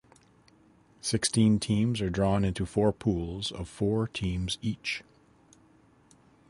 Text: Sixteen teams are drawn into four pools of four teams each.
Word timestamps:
Sixteen 1.01 1.59
teams 1.59 2.01
are 2.01 2.09
drawn 2.09 2.43
into 2.43 2.65
four 2.65 2.91
pools 2.91 3.51
of 3.51 3.69
four 3.69 4.07
teams 4.07 4.57
each. 4.59 5.03